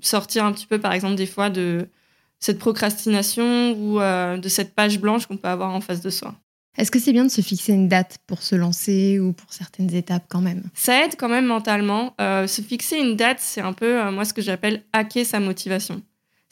sortir 0.00 0.44
un 0.44 0.52
petit 0.52 0.66
peu, 0.66 0.78
par 0.78 0.92
exemple, 0.92 1.16
des 1.16 1.26
fois 1.26 1.50
de, 1.50 1.88
cette 2.44 2.58
procrastination 2.58 3.72
ou 3.72 4.00
euh, 4.00 4.36
de 4.36 4.48
cette 4.50 4.74
page 4.74 5.00
blanche 5.00 5.26
qu'on 5.26 5.38
peut 5.38 5.48
avoir 5.48 5.70
en 5.70 5.80
face 5.80 6.02
de 6.02 6.10
soi. 6.10 6.34
Est-ce 6.76 6.90
que 6.90 6.98
c'est 6.98 7.12
bien 7.12 7.24
de 7.24 7.30
se 7.30 7.40
fixer 7.40 7.72
une 7.72 7.88
date 7.88 8.18
pour 8.26 8.42
se 8.42 8.54
lancer 8.54 9.18
ou 9.18 9.32
pour 9.32 9.52
certaines 9.52 9.94
étapes 9.94 10.24
quand 10.28 10.40
même? 10.40 10.64
Ça 10.74 11.04
aide 11.04 11.14
quand 11.16 11.28
même 11.28 11.46
mentalement. 11.46 12.14
Euh, 12.20 12.46
se 12.46 12.60
fixer 12.60 12.98
une 12.98 13.16
date, 13.16 13.38
c'est 13.40 13.60
un 13.60 13.72
peu, 13.72 13.98
euh, 13.98 14.10
moi, 14.10 14.24
ce 14.24 14.34
que 14.34 14.42
j'appelle 14.42 14.82
hacker 14.92 15.24
sa 15.24 15.40
motivation. 15.40 16.02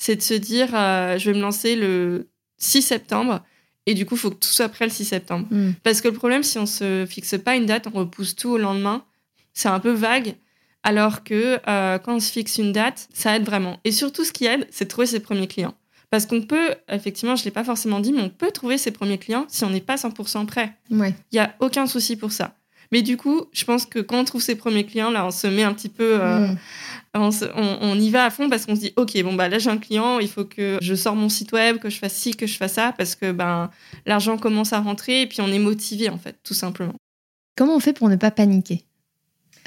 C'est 0.02 0.16
de 0.16 0.22
se 0.22 0.34
dire, 0.34 0.70
euh, 0.74 1.16
je 1.16 1.30
vais 1.30 1.36
me 1.36 1.40
lancer 1.40 1.76
le 1.76 2.28
6 2.58 2.82
septembre. 2.82 3.40
Et 3.86 3.94
du 3.94 4.04
coup, 4.04 4.16
il 4.16 4.18
faut 4.18 4.30
que 4.30 4.36
tout 4.36 4.48
soit 4.48 4.68
prêt 4.68 4.84
le 4.84 4.90
6 4.90 5.04
septembre. 5.04 5.46
Mm. 5.52 5.74
Parce 5.84 6.00
que 6.00 6.08
le 6.08 6.14
problème, 6.14 6.42
si 6.42 6.58
on 6.58 6.66
se 6.66 7.06
fixe 7.08 7.36
pas 7.38 7.54
une 7.54 7.66
date, 7.66 7.86
on 7.86 7.96
repousse 7.96 8.34
tout 8.34 8.50
au 8.50 8.58
lendemain, 8.58 9.04
c'est 9.52 9.68
un 9.68 9.78
peu 9.78 9.92
vague. 9.92 10.34
Alors 10.82 11.22
que 11.22 11.60
euh, 11.68 11.98
quand 11.98 12.16
on 12.16 12.20
se 12.20 12.32
fixe 12.32 12.58
une 12.58 12.72
date, 12.72 13.08
ça 13.14 13.36
aide 13.36 13.44
vraiment. 13.44 13.78
Et 13.84 13.92
surtout, 13.92 14.24
ce 14.24 14.32
qui 14.32 14.44
aide, 14.46 14.66
c'est 14.72 14.86
de 14.86 14.90
trouver 14.90 15.06
ses 15.06 15.20
premiers 15.20 15.46
clients. 15.46 15.74
Parce 16.10 16.26
qu'on 16.26 16.42
peut, 16.42 16.74
effectivement, 16.88 17.36
je 17.36 17.42
ne 17.42 17.44
l'ai 17.44 17.50
pas 17.52 17.62
forcément 17.62 18.00
dit, 18.00 18.12
mais 18.12 18.22
on 18.22 18.28
peut 18.28 18.50
trouver 18.50 18.78
ses 18.78 18.90
premiers 18.90 19.18
clients 19.18 19.46
si 19.48 19.64
on 19.64 19.70
n'est 19.70 19.80
pas 19.80 19.94
100% 19.94 20.46
prêt. 20.46 20.74
Ouais. 20.90 21.14
Il 21.30 21.36
n'y 21.36 21.38
a 21.38 21.54
aucun 21.60 21.86
souci 21.86 22.16
pour 22.16 22.32
ça. 22.32 22.56
Mais 22.92 23.02
du 23.02 23.16
coup, 23.16 23.46
je 23.52 23.64
pense 23.64 23.86
que 23.86 23.98
quand 23.98 24.18
on 24.20 24.24
trouve 24.24 24.42
ses 24.42 24.54
premiers 24.54 24.84
clients, 24.84 25.10
là, 25.10 25.26
on 25.26 25.30
se 25.30 25.46
met 25.48 25.62
un 25.64 25.72
petit 25.74 25.88
peu. 25.88 26.20
euh, 26.20 26.38
Mm. 26.48 26.58
on, 27.14 27.30
se- 27.30 27.44
on- 27.56 27.78
on 27.82 27.98
y 27.98 28.10
va 28.10 28.24
à 28.26 28.30
fond 28.30 28.48
parce 28.48 28.64
qu'on 28.66 28.74
se 28.74 28.80
dit 28.80 28.92
ok 28.96 29.22
bon 29.22 29.34
bah 29.34 29.48
là 29.48 29.58
j'ai 29.58 29.68
un 29.70 29.76
client 29.76 30.18
il 30.18 30.28
faut 30.28 30.44
que 30.46 30.78
je 30.80 30.94
sors 30.94 31.14
mon 31.14 31.28
site 31.28 31.52
web 31.52 31.76
que 31.78 31.90
je 31.90 31.98
fasse 31.98 32.14
ci 32.14 32.34
que 32.36 32.46
je 32.46 32.56
fasse 32.56 32.72
ça 32.74 32.94
parce 32.96 33.16
que 33.16 33.32
ben 33.32 33.70
l'argent 34.06 34.38
commence 34.38 34.72
à 34.72 34.80
rentrer 34.80 35.20
et 35.22 35.26
puis 35.26 35.40
on 35.42 35.48
est 35.48 35.58
motivé 35.58 36.08
en 36.08 36.16
fait 36.16 36.36
tout 36.42 36.54
simplement 36.54 36.94
Comment 37.56 37.76
on 37.76 37.80
fait 37.80 37.92
pour 37.92 38.08
ne 38.08 38.16
pas 38.16 38.30
paniquer? 38.30 38.84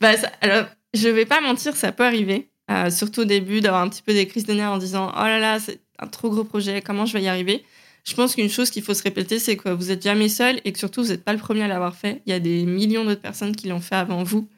Bah, 0.00 0.16
ça- 0.16 0.32
alors 0.40 0.66
je 0.94 1.08
vais 1.08 1.26
pas 1.26 1.40
mentir 1.40 1.76
ça 1.76 1.92
peut 1.92 2.04
arriver 2.04 2.48
euh, 2.70 2.90
surtout 2.90 3.20
au 3.20 3.24
début 3.24 3.60
d'avoir 3.60 3.82
un 3.82 3.88
petit 3.88 4.02
peu 4.02 4.12
des 4.12 4.26
crises 4.26 4.46
de 4.46 4.52
nerfs 4.54 4.72
en 4.72 4.78
disant 4.78 5.12
oh 5.14 5.20
là 5.22 5.38
là 5.38 5.58
c'est 5.60 5.80
un 5.98 6.06
trop 6.08 6.30
gros 6.30 6.44
projet 6.44 6.82
comment 6.82 7.06
je 7.06 7.12
vais 7.14 7.22
y 7.22 7.28
arriver? 7.28 7.64
Je 8.04 8.14
pense 8.14 8.34
qu'une 8.34 8.50
chose 8.50 8.70
qu'il 8.70 8.82
faut 8.82 8.94
se 8.94 9.02
répéter 9.02 9.38
c'est 9.38 9.56
que 9.56 9.68
vous 9.68 9.90
êtes 9.90 10.02
jamais 10.02 10.28
seul 10.28 10.60
et 10.64 10.72
que 10.72 10.78
surtout 10.78 11.02
vous 11.02 11.10
n'êtes 11.10 11.24
pas 11.24 11.32
le 11.32 11.38
premier 11.38 11.62
à 11.62 11.68
l'avoir 11.68 11.94
fait 11.94 12.22
il 12.26 12.30
y 12.30 12.32
a 12.34 12.40
des 12.40 12.64
millions 12.64 13.04
d'autres 13.04 13.20
personnes 13.20 13.54
qui 13.54 13.68
l'ont 13.68 13.80
fait 13.80 13.94
avant 13.94 14.22
vous 14.24 14.48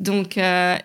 donc 0.00 0.38
euh, 0.38 0.76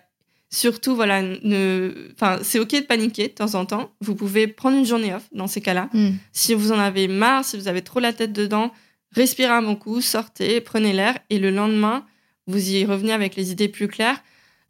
surtout 0.49 0.95
voilà 0.95 1.21
ne 1.21 1.93
enfin 2.13 2.39
c'est 2.43 2.59
ok 2.59 2.71
de 2.71 2.79
paniquer 2.81 3.27
de 3.29 3.33
temps 3.33 3.55
en 3.55 3.65
temps 3.65 3.91
vous 4.01 4.15
pouvez 4.15 4.47
prendre 4.47 4.77
une 4.77 4.85
journée 4.85 5.13
off 5.13 5.23
dans 5.31 5.47
ces 5.47 5.61
cas-là 5.61 5.89
Mm. 5.93 6.09
si 6.33 6.53
vous 6.53 6.71
en 6.71 6.79
avez 6.79 7.07
marre, 7.07 7.45
si 7.45 7.57
vous 7.57 7.67
avez 7.67 7.81
trop 7.81 7.99
la 7.99 8.11
tête 8.13 8.33
dedans, 8.33 8.71
respirez 9.13 9.51
un 9.51 9.61
bon 9.61 9.75
coup, 9.75 10.01
sortez, 10.01 10.59
prenez 10.61 10.93
l'air 10.93 11.17
et 11.29 11.39
le 11.39 11.49
lendemain, 11.51 12.05
vous 12.47 12.69
y 12.71 12.85
revenez 12.85 13.13
avec 13.13 13.35
les 13.35 13.51
idées 13.51 13.67
plus 13.69 13.87
claires. 13.87 14.21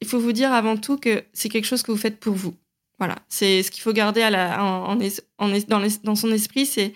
Il 0.01 0.07
faut 0.07 0.19
vous 0.19 0.31
dire 0.31 0.51
avant 0.53 0.77
tout 0.77 0.97
que 0.97 1.23
c'est 1.33 1.49
quelque 1.49 1.65
chose 1.65 1.83
que 1.83 1.91
vous 1.91 1.97
faites 1.97 2.19
pour 2.19 2.33
vous. 2.33 2.53
Voilà, 2.99 3.15
c'est 3.29 3.61
ce 3.63 3.69
qu'il 3.71 3.81
faut 3.83 3.93
garder 3.93 4.21
à 4.21 4.29
la, 4.31 4.63
en, 4.63 4.85
en 4.91 4.99
es- 4.99 5.21
en 5.39 5.51
es- 5.53 5.67
dans, 5.67 5.79
les- 5.79 5.97
dans 6.03 6.15
son 6.15 6.31
esprit, 6.31 6.65
c'est 6.65 6.93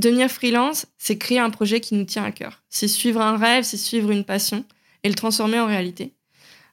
devenir 0.00 0.30
freelance, 0.30 0.86
c'est 0.98 1.18
créer 1.18 1.38
un 1.38 1.50
projet 1.50 1.80
qui 1.80 1.94
nous 1.94 2.04
tient 2.04 2.24
à 2.24 2.32
cœur. 2.32 2.62
C'est 2.68 2.88
suivre 2.88 3.20
un 3.20 3.36
rêve, 3.36 3.64
c'est 3.64 3.76
suivre 3.76 4.10
une 4.10 4.24
passion 4.24 4.64
et 5.02 5.08
le 5.08 5.14
transformer 5.14 5.60
en 5.60 5.66
réalité. 5.66 6.14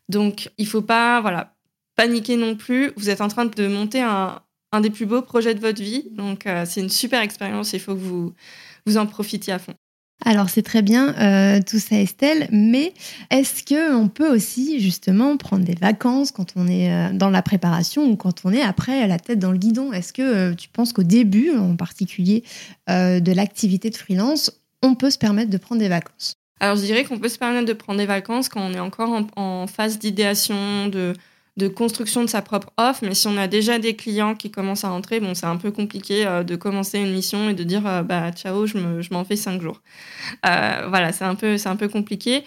Donc, 0.09 0.49
il 0.57 0.67
faut 0.67 0.81
pas, 0.81 1.21
voilà, 1.21 1.55
paniquer 1.95 2.37
non 2.37 2.55
plus. 2.55 2.91
Vous 2.95 3.09
êtes 3.09 3.21
en 3.21 3.27
train 3.27 3.45
de 3.45 3.67
monter 3.67 4.01
un, 4.01 4.41
un 4.71 4.81
des 4.81 4.89
plus 4.89 5.05
beaux 5.05 5.21
projets 5.21 5.55
de 5.55 5.59
votre 5.59 5.81
vie. 5.81 6.07
Donc, 6.11 6.45
euh, 6.45 6.65
c'est 6.65 6.81
une 6.81 6.89
super 6.89 7.21
expérience. 7.21 7.73
Il 7.73 7.79
faut 7.79 7.93
que 7.93 7.99
vous, 7.99 8.33
vous 8.85 8.97
en 8.97 9.05
profitiez 9.05 9.53
à 9.53 9.59
fond. 9.59 9.73
Alors 10.25 10.49
c'est 10.49 10.63
très 10.63 10.81
bien 10.81 11.15
euh, 11.19 11.61
tout 11.61 11.79
ça 11.79 11.95
Estelle, 11.95 12.47
mais 12.51 12.93
est-ce 13.29 13.63
que 13.63 13.95
on 13.95 14.07
peut 14.07 14.33
aussi 14.33 14.79
justement 14.79 15.37
prendre 15.37 15.63
des 15.63 15.75
vacances 15.75 16.31
quand 16.31 16.53
on 16.55 16.67
est 16.67 16.91
euh, 16.91 17.13
dans 17.13 17.29
la 17.29 17.43
préparation 17.43 18.03
ou 18.09 18.15
quand 18.15 18.41
on 18.43 18.51
est 18.51 18.61
après 18.61 19.07
la 19.07 19.19
tête 19.19 19.37
dans 19.37 19.51
le 19.51 19.59
guidon? 19.59 19.93
Est-ce 19.93 20.13
que 20.13 20.21
euh, 20.21 20.55
tu 20.55 20.69
penses 20.69 20.91
qu'au 20.91 21.03
début 21.03 21.51
en 21.51 21.75
particulier 21.75 22.43
de 22.87 23.31
l'activité 23.31 23.89
de 23.89 23.95
freelance, 23.95 24.51
on 24.81 24.95
peut 24.95 25.09
se 25.09 25.17
permettre 25.17 25.51
de 25.51 25.57
prendre 25.57 25.79
des 25.79 25.89
vacances? 25.89 26.33
Alors, 26.59 26.75
je 26.75 26.81
dirais 26.81 27.03
qu'on 27.03 27.19
peut 27.19 27.29
se 27.29 27.37
permettre 27.37 27.67
de 27.67 27.73
prendre 27.73 27.99
des 27.99 28.05
vacances 28.05 28.49
quand 28.49 28.61
on 28.61 28.73
est 28.73 28.79
encore 28.79 29.09
en, 29.09 29.27
en 29.35 29.67
phase 29.67 29.99
d'idéation, 29.99 30.87
de, 30.87 31.13
de 31.57 31.67
construction 31.67 32.21
de 32.23 32.27
sa 32.29 32.41
propre 32.41 32.69
offre. 32.77 32.99
Mais 33.03 33.15
si 33.15 33.27
on 33.27 33.35
a 33.37 33.47
déjà 33.47 33.79
des 33.79 33.95
clients 33.95 34.35
qui 34.35 34.51
commencent 34.51 34.83
à 34.83 34.89
rentrer, 34.89 35.19
bon, 35.19 35.33
c'est 35.33 35.45
un 35.47 35.57
peu 35.57 35.71
compliqué 35.71 36.25
euh, 36.25 36.43
de 36.43 36.55
commencer 36.55 36.99
une 36.99 37.11
mission 37.11 37.49
et 37.49 37.53
de 37.55 37.63
dire 37.63 37.85
euh, 37.87 38.03
bah 38.03 38.31
ciao, 38.31 38.65
je 38.67 38.77
me- 38.77 39.01
je 39.01 39.11
m'en 39.13 39.23
fais 39.25 39.35
cinq 39.35 39.61
jours. 39.61 39.81
Euh, 40.45 40.85
voilà, 40.89 41.11
c'est 41.11 41.25
un 41.25 41.35
peu, 41.35 41.57
c'est 41.57 41.69
un 41.69 41.75
peu 41.75 41.87
compliqué. 41.89 42.43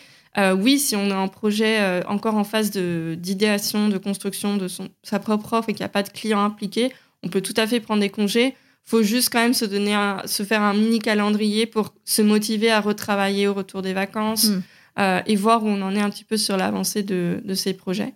Oui, 0.59 0.79
si 0.79 0.95
on 0.95 1.09
est 1.09 1.13
en 1.13 1.27
projet 1.27 2.05
encore 2.07 2.37
en 2.37 2.45
phase 2.45 2.71
de- 2.71 3.17
d'idéation, 3.19 3.89
de, 3.89 3.99
construction 3.99 4.57
de 4.57 4.69
son, 4.69 4.89
sa 5.03 5.19
propre 5.19 5.55
offre 5.55 5.69
et 5.71 5.73
qu'il 5.75 5.83
n'y 5.83 5.87
a 5.87 5.89
pas 5.91 6.05
de 6.05 6.09
clients 6.11 6.45
impliqués, 6.45 6.93
on 7.25 7.29
peut 7.29 7.41
tout 7.41 7.55
à 7.57 7.67
fait 7.67 7.81
prendre 7.81 8.01
des 8.01 8.11
congés. 8.11 8.55
faut 8.85 9.03
juste 9.03 9.29
quand 9.31 9.41
même 9.41 9.55
se 9.55 9.65
donner 9.65 9.93
un- 9.95 10.23
se 10.27 10.43
faire 10.45 10.63
un 10.63 10.73
mini 10.75 10.99
calendrier 11.01 11.67
pour 11.67 11.95
se 12.05 12.23
motiver 12.23 12.71
à 12.71 12.81
retravailler 12.81 13.47
au 13.49 13.55
retour 13.55 13.83
des 13.83 13.93
vacances 13.93 14.47
Mm. 14.51 14.63
euh, 15.01 15.21
et 15.27 15.37
voir 15.37 15.63
où 15.65 15.69
on 15.69 15.83
en 15.83 15.95
est 15.95 16.01
un 16.01 16.11
petit 16.11 16.25
peu 16.25 16.37
sur 16.37 16.57
l'avancée 16.57 17.03
de, 17.03 17.41
de 17.45 17.55
ces 17.55 17.75
projets. 17.75 18.15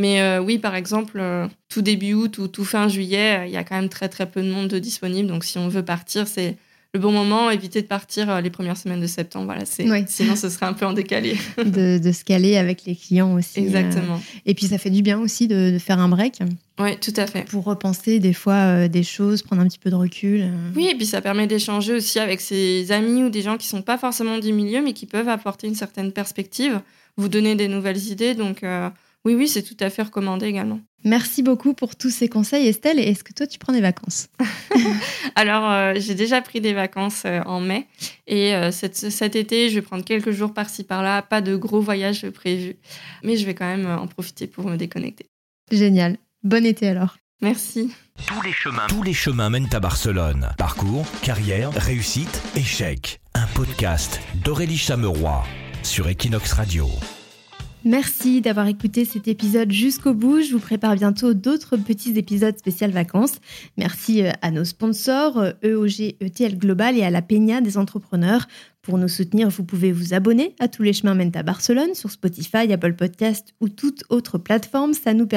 Mais 0.00 0.20
euh, 0.20 0.40
oui, 0.40 0.58
par 0.58 0.74
exemple, 0.74 1.18
euh, 1.20 1.46
tout 1.68 1.82
début 1.82 2.14
août 2.14 2.38
ou 2.38 2.48
tout 2.48 2.64
fin 2.64 2.88
juillet, 2.88 3.40
euh, 3.40 3.46
il 3.46 3.52
y 3.52 3.56
a 3.56 3.64
quand 3.64 3.76
même 3.76 3.88
très 3.88 4.08
très 4.08 4.26
peu 4.30 4.42
de 4.42 4.50
monde 4.50 4.68
de 4.68 4.78
disponible. 4.78 5.28
Donc 5.28 5.44
si 5.44 5.58
on 5.58 5.68
veut 5.68 5.84
partir, 5.84 6.26
c'est 6.26 6.56
le 6.94 7.00
bon 7.00 7.12
moment. 7.12 7.50
Éviter 7.50 7.82
de 7.82 7.86
partir 7.86 8.40
les 8.40 8.50
premières 8.50 8.76
semaines 8.76 9.00
de 9.00 9.06
septembre. 9.06 9.44
Voilà, 9.46 9.64
c'est 9.64 9.88
Oui. 9.90 10.04
sinon 10.08 10.34
ce 10.36 10.48
serait 10.48 10.66
un 10.66 10.72
peu 10.72 10.86
en 10.86 10.92
décalé. 10.92 11.36
de, 11.58 11.98
de 11.98 12.12
se 12.12 12.24
caler 12.24 12.56
avec 12.56 12.84
les 12.84 12.96
clients 12.96 13.34
aussi. 13.34 13.60
Exactement. 13.60 14.20
Et 14.46 14.54
puis 14.54 14.66
ça 14.66 14.78
fait 14.78 14.90
du 14.90 15.02
bien 15.02 15.18
aussi 15.20 15.46
de, 15.48 15.70
de 15.72 15.78
faire 15.78 15.98
un 16.00 16.08
break 16.08 16.38
Oui, 16.80 16.96
tout 16.98 17.12
à 17.16 17.26
fait. 17.26 17.44
pour 17.44 17.64
repenser 17.64 18.18
des 18.20 18.32
fois 18.32 18.54
euh, 18.54 18.88
des 18.88 19.02
choses, 19.04 19.42
prendre 19.42 19.62
un 19.62 19.66
petit 19.68 19.78
peu 19.78 19.90
de 19.90 19.94
recul. 19.96 20.50
Oui, 20.74 20.88
et 20.90 20.94
puis 20.96 21.06
ça 21.06 21.20
permet 21.20 21.46
d'échanger 21.46 21.92
aussi 21.94 22.18
avec 22.18 22.40
ses 22.40 22.90
amis 22.90 23.22
ou 23.22 23.28
des 23.30 23.42
gens 23.42 23.56
qui 23.56 23.68
sont 23.68 23.82
pas 23.82 23.98
forcément 23.98 24.38
du 24.38 24.52
milieu, 24.52 24.82
mais 24.82 24.92
qui 24.92 25.06
peuvent 25.06 25.28
apporter 25.28 25.66
une 25.68 25.74
certaine 25.76 26.10
perspective, 26.10 26.80
vous 27.16 27.28
donner 27.28 27.54
des 27.54 27.68
nouvelles 27.68 28.02
idées. 28.08 28.34
Donc 28.34 28.64
euh, 28.64 28.88
oui, 29.26 29.34
oui, 29.34 29.48
c'est 29.48 29.62
tout 29.62 29.76
à 29.80 29.90
fait 29.90 30.02
recommandé 30.02 30.46
également. 30.46 30.80
Merci 31.04 31.42
beaucoup 31.42 31.74
pour 31.74 31.96
tous 31.96 32.10
ces 32.10 32.28
conseils 32.28 32.66
Estelle. 32.66 32.98
Et 32.98 33.02
Est-ce 33.02 33.24
que 33.24 33.32
toi 33.32 33.46
tu 33.46 33.58
prends 33.58 33.72
des 33.72 33.80
vacances 33.80 34.28
Alors, 35.34 35.70
euh, 35.70 35.94
j'ai 35.96 36.14
déjà 36.14 36.40
pris 36.40 36.60
des 36.60 36.72
vacances 36.72 37.22
euh, 37.26 37.40
en 37.44 37.60
mai 37.60 37.86
et 38.26 38.54
euh, 38.54 38.70
cet, 38.70 38.96
cet 38.96 39.36
été, 39.36 39.68
je 39.68 39.76
vais 39.76 39.82
prendre 39.82 40.04
quelques 40.04 40.30
jours 40.30 40.54
par-ci 40.54 40.84
par-là. 40.84 41.22
Pas 41.22 41.40
de 41.40 41.56
gros 41.56 41.80
voyages 41.80 42.28
prévus, 42.30 42.76
mais 43.22 43.36
je 43.36 43.44
vais 43.44 43.54
quand 43.54 43.66
même 43.66 43.86
en 43.86 44.06
profiter 44.06 44.46
pour 44.46 44.66
me 44.66 44.76
déconnecter. 44.76 45.26
Génial. 45.70 46.16
Bon 46.42 46.64
été 46.64 46.88
alors. 46.88 47.16
Merci. 47.42 47.90
Tous 48.26 48.42
les 48.42 48.52
chemins, 48.52 48.86
tous 48.88 49.02
les 49.02 49.14
chemins 49.14 49.48
mènent 49.48 49.68
à 49.72 49.80
Barcelone. 49.80 50.50
Parcours, 50.58 51.06
carrière, 51.22 51.72
réussite, 51.72 52.42
échec. 52.54 53.20
Un 53.34 53.46
podcast 53.54 54.20
d'Aurélie 54.44 54.76
Chameroy 54.76 55.42
sur 55.82 56.08
Equinox 56.08 56.52
Radio. 56.52 56.88
Merci 57.84 58.42
d'avoir 58.42 58.66
écouté 58.66 59.06
cet 59.06 59.26
épisode 59.26 59.72
jusqu'au 59.72 60.12
bout. 60.12 60.42
Je 60.42 60.52
vous 60.52 60.58
prépare 60.58 60.96
bientôt 60.96 61.32
d'autres 61.32 61.78
petits 61.78 62.18
épisodes 62.18 62.58
spécial 62.58 62.90
vacances. 62.90 63.36
Merci 63.78 64.22
euh, 64.22 64.32
à 64.42 64.50
nos 64.50 64.64
sponsors, 64.64 65.38
euh, 65.38 65.52
EOG 65.64 66.16
ETL 66.20 66.58
Global 66.58 66.98
et 66.98 67.04
à 67.04 67.10
la 67.10 67.22
Peña 67.22 67.62
des 67.62 67.78
entrepreneurs. 67.78 68.46
Pour 68.82 68.98
nous 68.98 69.08
soutenir, 69.08 69.48
vous 69.48 69.64
pouvez 69.64 69.92
vous 69.92 70.14
abonner 70.14 70.54
à 70.58 70.68
Tous 70.68 70.82
les 70.82 70.92
chemins 70.92 71.14
mènent 71.14 71.36
à 71.36 71.42
Barcelone 71.42 71.94
sur 71.94 72.10
Spotify, 72.10 72.70
Apple 72.72 72.94
Podcast 72.94 73.54
ou 73.60 73.68
toute 73.68 74.04
autre 74.10 74.36
plateforme. 74.36 74.92
Ça 74.92 75.14
nous 75.14 75.26
permet 75.26 75.28